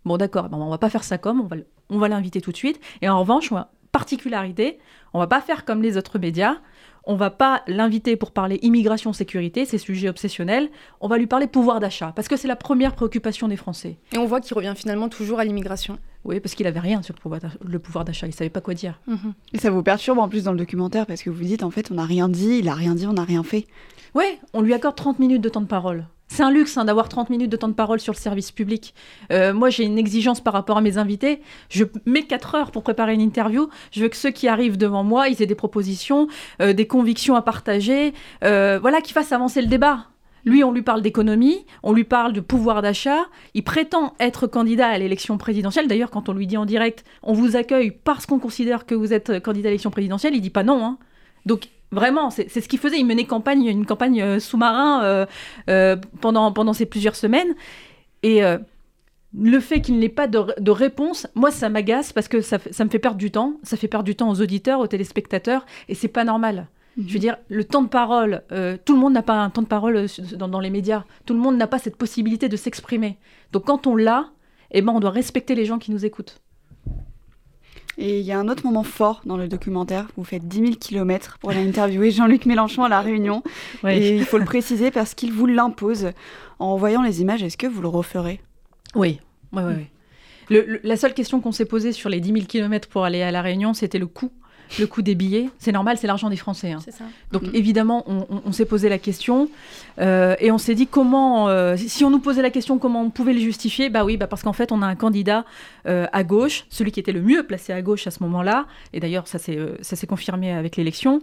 Bon, 0.05 0.17
d'accord, 0.17 0.49
bon, 0.49 0.57
on 0.57 0.69
va 0.69 0.77
pas 0.77 0.89
faire 0.89 1.03
ça 1.03 1.17
comme, 1.17 1.41
on 1.41 1.45
va, 1.45 1.55
on 1.89 1.97
va 1.97 2.07
l'inviter 2.07 2.41
tout 2.41 2.51
de 2.51 2.57
suite. 2.57 2.79
Et 3.01 3.09
en 3.09 3.19
revanche, 3.19 3.51
particularité, 3.93 4.79
on 5.13 5.19
va 5.19 5.27
pas 5.27 5.39
faire 5.39 5.63
comme 5.63 5.81
les 5.81 5.97
autres 5.97 6.19
médias 6.19 6.57
on 7.05 7.15
va 7.15 7.29
pas 7.29 7.63
l'inviter 7.67 8.15
pour 8.15 8.31
parler 8.31 8.59
immigration, 8.61 9.13
sécurité, 9.13 9.65
ces 9.65 9.77
sujets 9.77 10.09
obsessionnels. 10.09 10.69
On 11.01 11.07
va 11.07 11.17
lui 11.17 11.27
parler 11.27 11.47
pouvoir 11.47 11.79
d'achat, 11.79 12.13
parce 12.15 12.27
que 12.27 12.37
c'est 12.37 12.47
la 12.47 12.55
première 12.55 12.93
préoccupation 12.93 13.47
des 13.47 13.57
Français. 13.57 13.97
Et 14.13 14.17
on 14.17 14.25
voit 14.25 14.41
qu'il 14.41 14.55
revient 14.55 14.73
finalement 14.75 15.09
toujours 15.09 15.39
à 15.39 15.45
l'immigration. 15.45 15.97
Oui, 16.23 16.39
parce 16.39 16.55
qu'il 16.55 16.67
avait 16.67 16.79
rien 16.79 17.01
sur 17.01 17.13
le 17.61 17.79
pouvoir 17.79 18.05
d'achat, 18.05 18.27
il 18.27 18.33
savait 18.33 18.49
pas 18.49 18.61
quoi 18.61 18.73
dire. 18.73 18.99
Mhm. 19.07 19.33
Et 19.51 19.57
ça 19.57 19.69
vous 19.69 19.83
perturbe 19.83 20.19
en 20.19 20.29
plus 20.29 20.43
dans 20.45 20.51
le 20.53 20.57
documentaire, 20.57 21.05
parce 21.05 21.21
que 21.21 21.29
vous 21.29 21.43
dites 21.43 21.63
en 21.63 21.71
fait, 21.71 21.91
on 21.91 21.95
n'a 21.95 22.05
rien 22.05 22.29
dit, 22.29 22.59
il 22.59 22.69
a 22.69 22.73
rien 22.73 22.95
dit, 22.95 23.05
on 23.05 23.13
n'a 23.13 23.25
rien 23.25 23.43
fait. 23.43 23.67
Oui, 24.15 24.25
on 24.53 24.61
lui 24.61 24.73
accorde 24.73 24.95
30 24.95 25.19
minutes 25.19 25.41
de 25.41 25.49
temps 25.49 25.61
de 25.61 25.67
parole. 25.67 26.05
C'est 26.33 26.41
un 26.41 26.49
luxe 26.49 26.77
hein, 26.77 26.85
d'avoir 26.85 27.09
30 27.09 27.29
minutes 27.29 27.51
de 27.51 27.57
temps 27.57 27.67
de 27.67 27.75
parole 27.75 27.99
sur 27.99 28.11
le 28.11 28.17
service 28.17 28.51
public. 28.51 28.95
Euh, 29.31 29.53
moi, 29.53 29.69
j'ai 29.69 29.83
une 29.83 29.99
exigence 29.99 30.41
par 30.41 30.53
rapport 30.53 30.77
à 30.77 30.81
mes 30.81 30.97
invités. 30.97 31.43
Je 31.69 31.83
mets 32.07 32.23
4 32.23 32.55
heures 32.55 32.71
pour 32.71 32.81
préparer 32.81 33.13
une 33.13 33.21
interview. 33.21 33.69
Je 33.91 34.01
veux 34.01 34.09
que 34.09 34.15
ceux 34.15 34.31
qui 34.31 34.47
arrivent 34.47 34.79
devant 34.79 35.03
moi, 35.03 35.29
ils 35.29 35.43
aient 35.43 35.45
des 35.45 35.53
propositions, 35.53 36.27
euh, 36.59 36.73
des 36.73 36.87
convictions 36.87 37.35
à 37.35 37.43
partager, 37.43 38.15
euh, 38.43 38.79
voilà, 38.81 38.99
qu'ils 39.01 39.13
fassent 39.13 39.31
avancer 39.31 39.61
le 39.61 39.67
débat. 39.67 40.07
Lui, 40.43 40.63
on 40.63 40.71
lui 40.71 40.81
parle 40.81 41.03
d'économie, 41.03 41.67
on 41.83 41.93
lui 41.93 42.03
parle 42.03 42.33
de 42.33 42.41
pouvoir 42.41 42.81
d'achat. 42.81 43.25
Il 43.53 43.63
prétend 43.63 44.15
être 44.19 44.47
candidat 44.47 44.87
à 44.87 44.97
l'élection 44.97 45.37
présidentielle. 45.37 45.87
D'ailleurs, 45.87 46.09
quand 46.09 46.29
on 46.29 46.33
lui 46.33 46.47
dit 46.47 46.57
en 46.57 46.65
direct, 46.65 47.05
on 47.21 47.33
vous 47.33 47.55
accueille 47.55 47.91
parce 47.91 48.25
qu'on 48.25 48.39
considère 48.39 48.87
que 48.87 48.95
vous 48.95 49.13
êtes 49.13 49.39
candidat 49.43 49.67
à 49.67 49.69
l'élection 49.69 49.91
présidentielle, 49.91 50.33
il 50.33 50.41
dit 50.41 50.49
pas 50.49 50.63
non. 50.63 50.83
Hein. 50.83 50.97
Donc, 51.45 51.67
Vraiment, 51.93 52.31
c'est 52.31 52.49
ce 52.49 52.67
qu'il 52.67 52.79
faisait. 52.79 52.99
Il 52.99 53.05
menait 53.05 53.25
campagne, 53.25 53.65
une 53.65 53.85
campagne 53.85 54.21
euh, 54.21 54.39
sous-marin 54.39 55.03
euh, 55.03 55.25
euh, 55.69 55.95
pendant, 56.21 56.51
pendant 56.51 56.73
ces 56.73 56.87
plusieurs 56.87 57.15
semaines. 57.15 57.53
Et 58.23 58.41
le 59.35 59.59
fait 59.59 59.81
qu'il 59.81 59.99
n'ait 59.99 60.07
pas 60.07 60.27
de, 60.27 60.71
réponse, 60.71 61.27
moi, 61.35 61.51
ça 61.51 61.67
m'agace 61.67 62.13
parce 62.13 62.27
que 62.27 62.39
ça, 62.41 62.57
me 62.57 62.89
fait 62.89 62.99
perdre 62.99 63.17
du 63.17 63.31
temps. 63.31 63.55
Ça 63.63 63.75
fait 63.75 63.89
perdre 63.89 64.05
du 64.05 64.15
temps 64.15 64.29
aux 64.29 64.41
auditeurs, 64.41 64.79
aux 64.79 64.87
téléspectateurs, 64.87 65.65
et 65.89 65.95
c'est 65.95 66.07
pas 66.07 66.23
normal. 66.23 66.67
Je 66.95 67.01
veux 67.01 67.13
mhm. 67.15 67.19
dire, 67.19 67.37
le 67.49 67.63
temps 67.65 67.81
de 67.81 67.89
parole, 67.89 68.43
tout 68.85 68.93
le 68.93 68.99
monde 68.99 69.13
n'a 69.13 69.23
pas 69.23 69.33
un 69.33 69.49
temps 69.49 69.61
de 69.61 69.67
parole 69.67 70.05
dans, 70.37 70.47
dans, 70.47 70.61
les 70.61 70.69
médias. 70.69 71.03
Tout 71.25 71.33
le 71.33 71.39
monde 71.41 71.57
n'a 71.57 71.67
pas 71.67 71.79
cette 71.79 71.97
possibilité 71.97 72.47
de 72.47 72.55
s'exprimer. 72.55 73.17
Donc 73.51 73.65
quand 73.65 73.87
on 73.87 73.97
l'a, 73.97 74.29
eh 74.71 74.81
ben, 74.81 74.93
on 74.93 75.01
doit 75.01 75.11
respecter 75.11 75.53
les 75.53 75.65
gens 75.65 75.79
qui 75.79 75.91
nous 75.91 76.05
écoutent. 76.05 76.42
Et 77.97 78.19
il 78.19 78.25
y 78.25 78.31
a 78.31 78.39
un 78.39 78.47
autre 78.47 78.65
moment 78.65 78.83
fort 78.83 79.21
dans 79.25 79.37
le 79.37 79.47
documentaire. 79.47 80.07
Vous 80.17 80.23
faites 80.23 80.47
10 80.47 80.59
000 80.59 80.71
km 80.79 81.37
pour 81.39 81.51
aller 81.51 81.67
interviewer 81.67 82.11
Jean-Luc 82.11 82.45
Mélenchon 82.45 82.83
à 82.83 82.89
La 82.89 83.01
Réunion. 83.01 83.43
Et 83.87 84.15
il 84.15 84.25
faut 84.25 84.37
le 84.37 84.45
préciser 84.45 84.91
parce 84.91 85.13
qu'il 85.13 85.31
vous 85.31 85.45
l'impose. 85.45 86.11
En 86.59 86.77
voyant 86.77 87.01
les 87.01 87.21
images, 87.21 87.43
est-ce 87.43 87.57
que 87.57 87.67
vous 87.67 87.81
le 87.81 87.87
referez? 87.87 88.41
Oui, 88.95 89.19
oui, 89.51 89.63
oui. 90.49 90.61
la 90.83 90.97
seule 90.97 91.13
question 91.13 91.41
qu'on 91.41 91.51
s'est 91.51 91.65
posée 91.65 91.91
sur 91.91 92.09
les 92.09 92.19
10 92.19 92.33
000 92.33 92.45
km 92.45 92.87
pour 92.89 93.03
aller 93.03 93.21
à 93.21 93.31
La 93.31 93.41
Réunion, 93.41 93.73
c'était 93.73 93.99
le 93.99 94.07
coût 94.07 94.31
le 94.79 94.87
coût 94.87 95.01
des 95.01 95.15
billets. 95.15 95.49
C'est 95.59 95.71
normal, 95.71 95.97
c'est 95.97 96.07
l'argent 96.07 96.29
des 96.29 96.35
Français. 96.35 96.71
Hein. 96.71 96.79
Donc 97.31 97.43
mm-hmm. 97.43 97.55
évidemment, 97.55 98.05
on, 98.07 98.51
s'est 98.51 98.65
posé 98.65 98.89
la 98.89 98.97
question 98.97 99.49
euh, 99.99 100.35
et 100.39 100.51
on 100.51 100.57
s'est 100.57 100.75
dit 100.75 100.87
comment, 100.87 101.49
euh, 101.49 101.75
si 101.77 102.03
on 102.03 102.09
nous 102.09 102.19
posait 102.19 102.41
la 102.41 102.49
question 102.49 102.77
comment 102.77 103.01
on 103.01 103.09
pouvait 103.09 103.33
le 103.33 103.39
justifier, 103.39 103.89
bah 103.89 104.03
oui, 104.03 104.17
bah 104.17 104.27
parce 104.27 104.43
qu'en 104.43 104.53
fait 104.53 104.71
on 104.71 104.81
a 104.81 104.87
un 104.87 104.95
candidat 104.95 105.45
euh, 105.87 106.05
à 106.11 106.23
gauche, 106.23 106.65
celui 106.69 106.91
qui 106.91 106.99
était 106.99 107.11
le 107.11 107.21
mieux 107.21 107.43
placé 107.43 107.73
à 107.73 107.81
gauche 107.81 108.07
à 108.07 108.11
ce 108.11 108.21
moment-là, 108.23 108.65
et 108.93 108.99
d'ailleurs 108.99 109.27
ça 109.27 109.39
s'est 109.39 110.07
confirmé 110.07 110.51
avec 110.51 110.77
l'élection, 110.77 111.21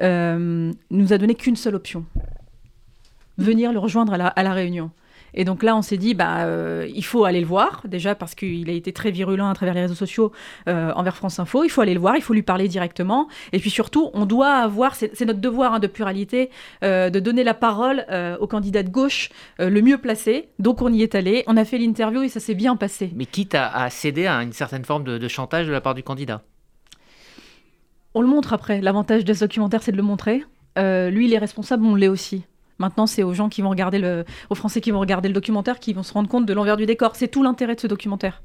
nous 0.00 1.12
a 1.12 1.18
donné 1.18 1.34
qu'une 1.34 1.56
seule 1.56 1.74
option 1.74 2.04
venir 3.38 3.72
le 3.72 3.78
rejoindre 3.78 4.12
à 4.12 4.42
la 4.42 4.52
Réunion. 4.52 4.90
Et 5.34 5.44
donc 5.44 5.62
là, 5.62 5.76
on 5.76 5.82
s'est 5.82 5.96
dit, 5.96 6.14
bah, 6.14 6.44
euh, 6.44 6.88
il 6.94 7.04
faut 7.04 7.24
aller 7.24 7.40
le 7.40 7.46
voir, 7.46 7.82
déjà 7.86 8.14
parce 8.14 8.34
qu'il 8.34 8.68
a 8.68 8.72
été 8.72 8.92
très 8.92 9.10
virulent 9.10 9.48
à 9.48 9.54
travers 9.54 9.74
les 9.74 9.82
réseaux 9.82 9.94
sociaux 9.94 10.32
euh, 10.68 10.92
envers 10.94 11.16
France 11.16 11.38
Info. 11.38 11.64
Il 11.64 11.70
faut 11.70 11.80
aller 11.80 11.94
le 11.94 12.00
voir, 12.00 12.16
il 12.16 12.22
faut 12.22 12.34
lui 12.34 12.42
parler 12.42 12.68
directement. 12.68 13.28
Et 13.52 13.58
puis 13.58 13.70
surtout, 13.70 14.10
on 14.14 14.26
doit 14.26 14.52
avoir, 14.52 14.94
c'est 14.94 15.24
notre 15.24 15.40
devoir 15.40 15.74
hein, 15.74 15.78
de 15.78 15.86
pluralité, 15.86 16.50
euh, 16.84 17.10
de 17.10 17.20
donner 17.20 17.44
la 17.44 17.54
parole 17.54 18.04
au 18.40 18.46
candidat 18.46 18.82
de 18.82 18.88
gauche 18.88 19.30
le 19.58 19.80
mieux 19.80 19.98
placé. 19.98 20.48
Donc 20.58 20.82
on 20.82 20.92
y 20.92 21.02
est 21.02 21.14
allé, 21.14 21.44
on 21.46 21.56
a 21.56 21.64
fait 21.64 21.78
l'interview 21.78 22.22
et 22.22 22.28
ça 22.28 22.40
s'est 22.40 22.54
bien 22.54 22.76
passé. 22.76 23.10
Mais 23.14 23.26
quitte 23.26 23.54
à, 23.54 23.88
céder 23.90 24.26
à 24.26 24.42
une 24.42 24.52
certaine 24.52 24.84
forme 24.84 25.04
de, 25.04 25.18
de 25.18 25.28
chantage 25.28 25.66
de 25.66 25.72
la 25.72 25.80
part 25.80 25.94
du 25.94 26.02
candidat 26.02 26.42
On 28.14 28.22
le 28.22 28.28
montre 28.28 28.52
après. 28.52 28.80
L'avantage 28.80 29.24
de 29.24 29.32
ce 29.32 29.44
documentaire, 29.44 29.82
c'est 29.82 29.92
de 29.92 29.96
le 29.96 30.02
montrer. 30.02 30.44
lui, 30.76 31.26
il 31.26 31.34
est 31.34 31.38
responsable, 31.38 31.84
on 31.84 31.94
l'est 31.94 32.08
aussi. 32.08 32.44
Maintenant, 32.80 33.06
c'est 33.06 33.22
aux 33.22 33.34
gens 33.34 33.50
qui 33.50 33.60
vont 33.60 33.70
regarder 33.70 33.98
le, 33.98 34.24
aux 34.48 34.54
Français 34.54 34.80
qui 34.80 34.90
vont 34.90 35.00
regarder 35.00 35.28
le 35.28 35.34
documentaire 35.34 35.78
qui 35.78 35.92
vont 35.92 36.02
se 36.02 36.14
rendre 36.14 36.28
compte 36.28 36.46
de 36.46 36.52
l'envers 36.54 36.78
du 36.78 36.86
décor. 36.86 37.14
C'est 37.14 37.28
tout 37.28 37.42
l'intérêt 37.42 37.74
de 37.74 37.80
ce 37.80 37.86
documentaire. 37.86 38.42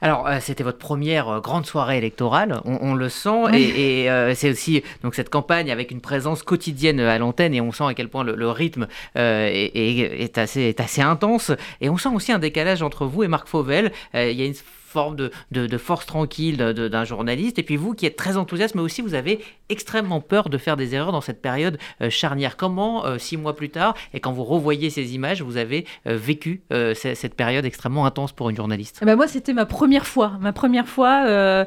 Alors, 0.00 0.28
euh, 0.28 0.38
c'était 0.40 0.62
votre 0.62 0.78
première 0.78 1.28
euh, 1.28 1.40
grande 1.40 1.66
soirée 1.66 1.98
électorale, 1.98 2.60
on, 2.64 2.94
le 2.94 3.08
sent, 3.08 3.52
et, 3.52 4.08
euh, 4.08 4.32
c'est 4.34 4.50
aussi 4.50 4.84
donc 5.02 5.16
cette 5.16 5.28
campagne 5.28 5.72
avec 5.72 5.90
une 5.90 6.00
présence 6.00 6.44
quotidienne 6.44 7.00
à 7.00 7.18
l'antenne, 7.18 7.52
et 7.52 7.60
on 7.60 7.72
sent 7.72 7.84
à 7.84 7.94
quel 7.94 8.08
point 8.08 8.22
le, 8.22 8.50
rythme 8.50 8.86
est, 9.16 10.38
assez, 10.38 10.60
est, 10.60 10.80
assez, 10.80 11.02
intense, 11.02 11.50
et 11.80 11.88
on 11.88 11.96
sent 11.96 12.10
aussi 12.10 12.30
un 12.30 12.38
décalage 12.38 12.82
entre 12.82 13.06
vous 13.06 13.24
et 13.24 13.28
Marc 13.28 13.48
Fauvel. 13.48 13.90
Il 14.14 14.32
y 14.32 14.42
a 14.42 14.46
une 14.46 14.54
forme 14.88 15.16
de, 15.16 15.30
de, 15.52 15.78
force 15.78 16.06
tranquille 16.06 16.56
d'un 16.56 17.04
journaliste. 17.04 17.58
Et 17.58 17.62
puis 17.62 17.76
vous 17.76 17.94
qui 17.94 18.06
êtes 18.06 18.16
très 18.16 18.36
enthousiaste, 18.36 18.74
mais 18.74 18.80
aussi 18.80 19.02
vous 19.02 19.14
avez 19.14 19.40
extrêmement 19.68 20.20
peur 20.20 20.48
de 20.48 20.56
faire 20.56 20.76
des 20.76 20.94
erreurs 20.94 21.12
dans 21.12 21.20
cette 21.20 21.42
période 21.42 21.78
euh, 22.00 22.08
charnière. 22.08 22.56
Comment, 22.56 23.04
euh, 23.04 23.18
six 23.18 23.36
mois 23.36 23.54
plus 23.54 23.68
tard, 23.68 23.94
et 24.14 24.20
quand 24.20 24.32
vous 24.32 24.44
revoyez 24.44 24.88
ces 24.88 25.14
images, 25.14 25.42
vous 25.42 25.58
avez 25.58 25.84
euh, 26.06 26.16
vécu 26.16 26.62
cette 26.94 27.34
période 27.34 27.64
extrêmement 27.64 28.06
intense 28.06 28.32
pour 28.32 28.48
une 28.50 28.56
journaliste? 28.56 29.00
Eh 29.02 29.04
ben 29.04 29.16
Moi, 29.16 29.28
c'était 29.28 29.52
ma 29.52 29.66
première 29.66 30.06
fois. 30.06 30.32
Ma 30.40 30.52
première 30.52 30.88
fois, 30.88 31.66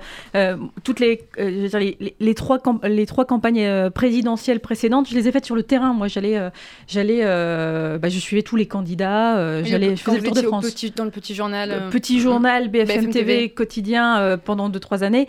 toutes 0.83 0.99
les, 0.99 1.21
les, 1.37 1.97
les, 2.19 2.35
trois 2.35 2.59
les 2.83 3.05
trois 3.05 3.25
campagnes 3.25 3.89
présidentielles 3.91 4.59
précédentes, 4.59 5.09
je 5.09 5.15
les 5.15 5.27
ai 5.27 5.31
faites 5.31 5.45
sur 5.45 5.55
le 5.55 5.63
terrain. 5.63 5.93
Moi, 5.93 6.07
j'allais, 6.07 6.39
j'allais, 6.87 7.23
bah, 7.23 8.09
je 8.09 8.19
suivais 8.19 8.41
tous 8.41 8.55
les 8.55 8.65
candidats. 8.65 9.63
j'allais, 9.63 9.95
je 9.95 10.01
faisais 10.01 10.17
le 10.17 10.23
tour 10.23 10.35
de 10.35 10.41
France. 10.41 10.75
dans 10.95 11.05
le 11.05 11.11
petit 11.11 11.35
journal. 11.35 11.89
Petit 11.91 12.19
journal, 12.19 12.69
BFM, 12.69 13.11
TV, 13.12 13.50
quotidien 13.50 14.38
pendant 14.44 14.70
deux 14.70 14.80
trois 14.80 15.03
années 15.03 15.27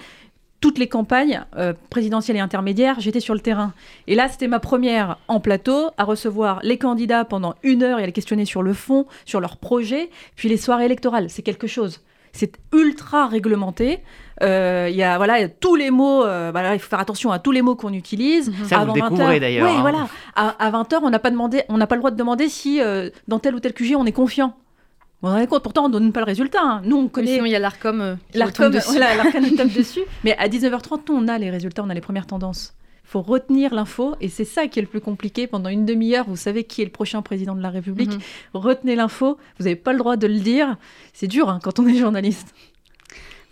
toutes 0.63 0.79
les 0.79 0.89
campagnes 0.89 1.45
euh, 1.57 1.75
présidentielles 1.91 2.39
et 2.39 2.41
intermédiaires, 2.41 3.01
j'étais 3.01 3.21
sur 3.21 3.35
le 3.35 3.41
terrain. 3.41 3.75
Et 4.07 4.15
là, 4.15 4.29
c'était 4.29 4.47
ma 4.47 4.61
première 4.61 5.19
en 5.29 5.41
plateau 5.41 5.91
à 5.99 6.05
recevoir 6.05 6.61
les 6.63 6.79
candidats 6.79 7.27
pendant 7.27 7.57
une 7.65 7.83
heure 7.83 7.99
et 7.99 8.05
à 8.05 8.07
les 8.07 8.13
questionner 8.13 8.47
sur 8.47 8.63
le 8.63 8.73
fond, 8.73 9.07
sur 9.27 9.41
leur 9.41 9.57
projet, 9.59 10.09
puis 10.37 10.49
les 10.49 10.57
soirées 10.57 10.87
électorales. 10.87 11.29
C'est 11.29 11.43
quelque 11.43 11.67
chose. 11.67 12.01
C'est 12.33 12.55
ultra 12.73 13.27
réglementé. 13.27 13.99
Euh, 14.43 14.87
il 14.89 14.97
y 14.97 15.03
a 15.03 15.19
voilà 15.19 15.49
tous 15.49 15.75
les 15.75 15.91
mots. 15.91 16.25
Euh, 16.25 16.51
il 16.73 16.79
faut 16.79 16.89
faire 16.89 17.01
attention 17.01 17.31
à 17.31 17.39
tous 17.39 17.51
les 17.51 17.61
mots 17.61 17.75
qu'on 17.75 17.93
utilise. 17.93 18.49
Mhm. 18.49 18.65
Ça 18.65 18.85
vous 18.85 18.93
découvrez 18.93 19.41
d'ailleurs. 19.41 19.69
Oui, 19.69 19.77
hein. 19.77 19.81
voilà. 19.83 20.09
À, 20.35 20.71
20 20.71 20.93
h 20.93 21.01
on 21.03 21.11
n'a 21.11 21.19
pas 21.19 21.31
demandé, 21.31 21.65
on 21.69 21.77
n'a 21.77 21.87
pas 21.87 21.97
le 21.97 22.01
droit 22.01 22.11
de 22.11 22.17
demander 22.17 22.49
si 22.49 22.81
dans 23.29 23.39
tel 23.39 23.55
ou 23.55 23.61
tel 23.61 23.75
QG 23.75 23.97
on 23.97 24.07
est 24.07 24.13
confiant. 24.13 24.55
Vous 25.23 25.29
vous 25.29 25.35
rendez 25.35 25.47
compte, 25.47 25.63
pourtant 25.63 25.85
on 25.85 25.89
ne 25.89 25.93
donne 25.93 26.13
pas 26.13 26.21
le 26.21 26.27
résultat. 26.27 26.61
Hein. 26.63 26.83
Nous 26.85 26.97
on 26.97 27.09
connaît. 27.09 27.35
sinon 27.35 27.45
il 27.45 27.53
y 27.53 27.55
a 27.55 27.61
l'ARCOM. 27.61 28.01
Euh, 28.01 28.17
L'ARCOM, 28.35 28.73
voilà, 28.89 29.15
l'ARCOM 29.15 29.55
tape 29.57 29.73
dessus. 29.77 30.01
Mais 30.25 30.37
à 30.37 30.49
19h30, 30.49 31.01
nous 31.09 31.15
on 31.15 31.29
a 31.29 31.39
les 31.39 31.49
résultats, 31.51 31.85
on 31.85 31.91
a 31.91 31.95
les 31.95 32.01
premières 32.01 32.27
tendances. 32.27 32.75
Il 33.05 33.09
faut 33.13 33.23
retenir 33.23 33.73
l'info 33.75 34.17
et 34.21 34.29
c'est 34.29 34.45
ça 34.45 34.67
qui 34.67 34.79
est 34.79 34.83
le 34.83 34.89
plus 34.89 35.01
compliqué. 35.01 35.47
Pendant 35.47 35.69
une 35.69 35.85
demi-heure, 35.85 36.25
vous 36.29 36.37
savez 36.37 36.65
qui 36.65 36.83
est 36.83 36.85
le 36.85 36.91
prochain 36.91 37.23
président 37.23 37.55
de 37.55 37.61
la 37.61 37.71
République. 37.71 38.13
Mhm. 38.15 38.21
Retenez 38.55 38.97
l'info, 38.97 39.39
vous 39.59 39.65
n'avez 39.65 39.77
pas 39.77 39.93
le 39.93 39.99
droit 39.99 40.17
de 40.17 40.27
le 40.27 40.39
dire. 40.41 40.77
C'est 41.13 41.29
dur 41.29 41.49
hein, 41.49 41.61
quand 41.63 41.79
on 41.79 41.87
est 41.87 41.97
journaliste. 41.97 42.53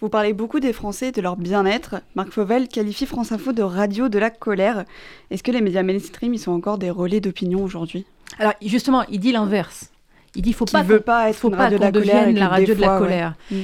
Vous 0.01 0.09
parlez 0.09 0.33
beaucoup 0.33 0.61
des 0.61 0.73
Français 0.73 1.09
et 1.09 1.13
de 1.13 1.21
leur 1.21 1.37
bien-être. 1.37 1.97
Marc 2.15 2.31
Fauvel 2.31 2.69
qualifie 2.69 3.05
France 3.07 3.33
Info 3.33 3.53
de 3.53 3.63
radio 3.63 4.09
de 4.09 4.19
la 4.19 4.31
colère. 4.31 4.87
Est-ce 5.31 5.43
que 5.43 5.53
les 5.53 5.61
médias 5.61 5.83
mainstream 5.83 6.33
ils 6.35 6.39
sont 6.39 6.53
encore 6.53 6.79
des 6.79 6.91
relais 6.91 7.21
d'opinion 7.21 7.63
aujourd'hui? 7.63 8.07
Alors 8.39 8.55
justement, 8.65 9.05
il 9.11 9.21
dit 9.21 9.31
l'inverse. 9.33 9.91
Il 10.35 10.43
dit 10.43 10.53
faut 10.53 10.65
pas 10.65 10.83
veut 10.83 11.01
pas 11.01 11.31
être 11.31 11.37
faut 11.37 11.51
pas 11.51 11.71
qu'on 11.71 11.91
devienne 11.91 12.39
la 12.39 12.49
radio 12.49 12.75
de 12.75 12.81
la 12.81 12.99
colère. 12.99 13.35
Mm. 13.51 13.57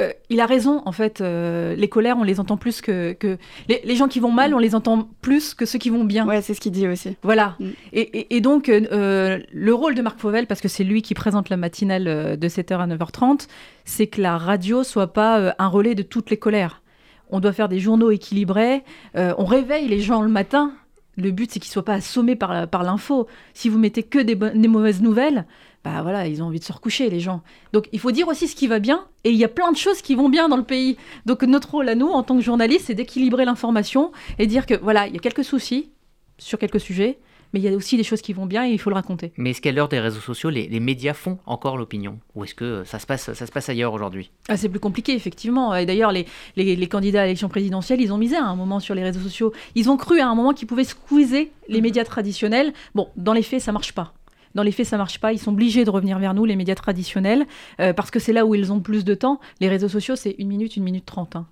Euh, 0.00 0.12
il 0.30 0.40
a 0.40 0.46
raison, 0.46 0.82
en 0.84 0.92
fait. 0.92 1.20
Euh, 1.20 1.74
les 1.74 1.88
colères, 1.88 2.16
on 2.18 2.22
les 2.22 2.40
entend 2.40 2.56
plus 2.56 2.80
que. 2.80 3.12
que... 3.12 3.38
Les, 3.68 3.96
gens 3.96 4.08
qui 4.08 4.20
vont 4.20 4.30
mal, 4.30 4.50
mm. 4.50 4.54
on 4.54 4.58
les 4.58 4.74
entend 4.74 5.08
plus 5.20 5.54
que 5.54 5.66
ceux 5.66 5.78
qui 5.78 5.90
vont 5.90 6.04
bien. 6.04 6.26
Ouais, 6.26 6.42
c'est 6.42 6.54
ce 6.54 6.60
qu'il 6.60 6.72
dit 6.72 6.88
aussi. 6.88 7.16
Voilà. 7.22 7.56
Mm. 7.60 7.68
Et, 7.92 8.36
et, 8.36 8.40
donc, 8.40 8.68
euh, 8.68 9.38
le 9.52 9.74
rôle 9.74 9.94
de 9.94 10.02
Marc 10.02 10.18
Fauvel, 10.18 10.46
parce 10.46 10.60
que 10.60 10.68
c'est 10.68 10.84
lui 10.84 11.02
qui 11.02 11.14
présente 11.14 11.48
la 11.48 11.56
matinale 11.56 12.38
de 12.38 12.48
7h 12.48 12.78
à 12.78 12.86
9h30, 12.86 13.48
c'est 13.84 14.06
que 14.06 14.20
la 14.20 14.38
radio 14.38 14.82
soit 14.82 15.12
pas 15.12 15.54
un 15.58 15.68
relais 15.68 15.94
de 15.94 16.02
toutes 16.02 16.30
les 16.30 16.36
colères. 16.36 16.82
On 17.30 17.40
doit 17.40 17.52
faire 17.52 17.68
des 17.68 17.78
journaux 17.78 18.10
équilibrés. 18.10 18.82
on 19.14 19.44
réveille 19.44 19.88
les 19.88 20.00
gens 20.00 20.22
le 20.22 20.28
matin. 20.28 20.72
Le 21.16 21.30
but, 21.30 21.50
c'est 21.50 21.60
qu'ils 21.60 21.70
soient 21.70 21.84
pas 21.84 21.94
assommés 21.94 22.36
par, 22.36 22.68
par 22.68 22.82
l'info. 22.82 23.26
Si 23.54 23.68
vous 23.68 23.78
mettez 23.78 24.02
que 24.02 24.18
des, 24.18 24.34
des 24.34 24.68
mauvaises 24.68 25.02
nouvelles, 25.02 25.46
bah 25.84 26.00
voilà, 26.02 26.26
ils 26.28 26.42
ont 26.42 26.46
envie 26.46 26.60
de 26.60 26.64
se 26.64 26.72
recoucher, 26.72 27.10
les 27.10 27.20
gens. 27.20 27.42
Donc 27.72 27.88
il 27.92 27.98
faut 27.98 28.12
dire 28.12 28.28
aussi 28.28 28.46
ce 28.46 28.54
qui 28.54 28.68
va 28.68 28.78
bien, 28.78 29.04
et 29.24 29.30
il 29.30 29.36
y 29.36 29.44
a 29.44 29.48
plein 29.48 29.72
de 29.72 29.76
choses 29.76 30.00
qui 30.00 30.14
vont 30.14 30.28
bien 30.28 30.48
dans 30.48 30.56
le 30.56 30.62
pays. 30.62 30.96
Donc 31.26 31.42
notre 31.42 31.72
rôle 31.72 31.88
à 31.88 31.94
nous, 31.94 32.08
en 32.08 32.22
tant 32.22 32.36
que 32.36 32.42
journalistes, 32.42 32.86
c'est 32.86 32.94
d'équilibrer 32.94 33.44
l'information 33.44 34.12
et 34.38 34.46
dire 34.46 34.66
que 34.66 34.74
voilà, 34.74 35.06
il 35.08 35.14
y 35.14 35.16
a 35.16 35.20
quelques 35.20 35.44
soucis 35.44 35.90
sur 36.38 36.58
quelques 36.58 36.80
sujets, 36.80 37.18
mais 37.52 37.60
il 37.60 37.62
y 37.64 37.68
a 37.68 37.76
aussi 37.76 37.96
des 37.96 38.04
choses 38.04 38.22
qui 38.22 38.32
vont 38.32 38.46
bien 38.46 38.66
et 38.66 38.70
il 38.70 38.78
faut 38.78 38.90
le 38.90 38.94
raconter. 38.94 39.32
Mais 39.36 39.50
est-ce 39.50 39.60
qu'à 39.60 39.72
l'heure 39.72 39.88
des 39.88 40.00
réseaux 40.00 40.20
sociaux, 40.20 40.50
les, 40.50 40.80
médias 40.80 41.14
font 41.14 41.38
encore 41.46 41.76
l'opinion? 41.76 42.18
Ou 42.34 42.44
est-ce 42.44 42.54
que 42.54 42.82
ça 42.84 42.98
se 42.98 43.06
passe, 43.06 43.32
ça 43.32 43.46
se 43.46 43.52
passe 43.52 43.68
ailleurs 43.68 43.92
aujourd'hui? 43.92 44.30
Ah, 44.48 44.56
C'est 44.56 44.68
plus 44.68 44.80
compliqué, 44.80 45.14
effectivement. 45.14 45.74
Et 45.74 45.86
d'ailleurs, 45.86 46.12
les, 46.12 46.26
les, 46.56 46.86
candidats 46.88 47.22
à 47.22 47.24
l'élection 47.24 47.48
présidentielle, 47.48 48.00
ils 48.00 48.12
ont 48.12 48.18
misé 48.18 48.36
à 48.36 48.44
un 48.44 48.56
moment 48.56 48.80
sur 48.80 48.94
les 48.94 49.02
réseaux 49.02 49.20
sociaux. 49.20 49.52
Ils 49.74 49.90
ont 49.90 49.96
cru 49.96 50.20
à 50.20 50.28
un 50.28 50.34
moment 50.34 50.52
qu'ils 50.52 50.68
pouvaient 50.68 50.84
squeezer 50.84 51.50
les 51.68 51.78
mm-hmm. 51.78 51.82
médias 51.82 52.04
traditionnels. 52.04 52.72
Bon, 52.94 53.08
dans 53.16 53.32
les 53.32 53.42
faits, 53.42 53.60
ça 53.60 53.72
marche 53.72 53.92
pas. 53.92 54.14
Dans 54.54 54.62
les 54.62 54.72
faits, 54.72 54.86
ça 54.86 54.98
marche 54.98 55.18
pas. 55.18 55.32
Ils 55.32 55.38
sont 55.38 55.52
obligés 55.52 55.84
de 55.84 55.90
revenir 55.90 56.18
vers 56.18 56.34
nous, 56.34 56.44
les 56.44 56.56
médias 56.56 56.74
traditionnels, 56.74 57.46
euh, 57.80 57.92
parce 57.92 58.10
que 58.10 58.18
c'est 58.18 58.32
là 58.32 58.44
où 58.44 58.54
ils 58.54 58.72
ont 58.72 58.80
plus 58.80 59.04
de 59.04 59.14
temps. 59.14 59.40
Les 59.60 59.68
réseaux 59.68 59.88
sociaux, 59.88 60.16
c'est 60.16 60.34
une 60.38 60.48
minute, 60.48 60.76
une 60.76 60.84
minute 60.84 61.06
trente. 61.06 61.36
Hein. 61.36 61.46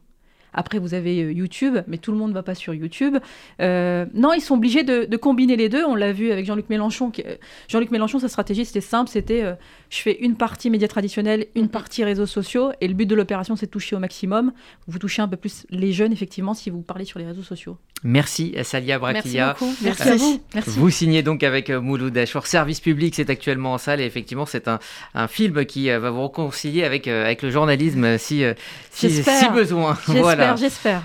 Après, 0.52 0.78
vous 0.78 0.94
avez 0.94 1.22
euh, 1.22 1.32
YouTube, 1.32 1.78
mais 1.86 1.98
tout 1.98 2.12
le 2.12 2.18
monde 2.18 2.30
ne 2.30 2.34
va 2.34 2.42
pas 2.42 2.54
sur 2.54 2.74
YouTube. 2.74 3.16
Euh, 3.60 4.06
non, 4.14 4.32
ils 4.32 4.40
sont 4.40 4.54
obligés 4.54 4.82
de, 4.82 5.16
combiner 5.16 5.56
les 5.56 5.68
deux. 5.68 5.84
On 5.84 5.94
l'a 5.94 6.12
vu 6.12 6.30
avec 6.32 6.46
Jean-Luc 6.46 6.70
Mélenchon. 6.70 7.12
Jean-Luc 7.68 7.90
Mélenchon, 7.90 8.18
sa 8.18 8.28
stratégie, 8.28 8.64
c'était 8.64 8.80
simple. 8.80 9.10
C'était 9.10 9.44
je 9.90 9.98
fais 9.98 10.18
une 10.20 10.36
partie 10.36 10.70
médias 10.70 10.88
traditionnels, 10.88 11.46
une 11.54 11.64
mhm. 11.64 11.68
partie 11.68 12.04
réseaux 12.04 12.26
sociaux. 12.26 12.70
Et 12.80 12.88
le 12.88 12.94
but 12.94 13.06
de 13.06 13.14
l'opération, 13.14 13.56
c'est 13.56 13.66
de 13.66 13.70
toucher 13.70 13.96
au 13.96 13.98
maximum. 13.98 14.52
Vous 14.86 14.98
touchez 14.98 15.20
un 15.20 15.28
peu 15.28 15.36
plus 15.36 15.66
les 15.70 15.92
jeunes, 15.92 16.12
effectivement, 16.12 16.54
si 16.54 16.70
vous 16.70 16.80
parlez 16.80 17.04
sur 17.04 17.18
les 17.18 17.26
réseaux 17.26 17.42
sociaux. 17.42 17.76
Merci 18.02 18.54
Salia 18.62 18.98
Braquilla. 18.98 19.54
Merci 19.58 19.64
beaucoup. 19.64 19.74
Merci 19.82 20.08
à 20.08 20.16
vous. 20.16 20.42
Vous 20.66 20.90
signez 20.90 21.22
donc 21.22 21.42
avec 21.42 21.68
Mouloud 21.68 22.16
Achour. 22.16 22.46
Service 22.46 22.80
public, 22.80 23.14
c'est 23.14 23.28
actuellement 23.28 23.74
en 23.74 23.78
salle 23.78 24.00
et 24.00 24.04
effectivement, 24.04 24.46
c'est 24.46 24.68
un, 24.68 24.78
un, 25.14 25.28
film 25.28 25.66
qui 25.66 25.90
va 25.90 26.10
vous 26.10 26.22
réconcilier 26.22 26.84
avec, 26.84 27.06
avec 27.08 27.42
le 27.42 27.50
journalisme 27.50 28.16
si, 28.16 28.42
si, 28.90 29.10
si 29.10 29.48
besoin. 29.50 29.98
J'espère, 30.40 30.56
j'espère. 30.56 30.98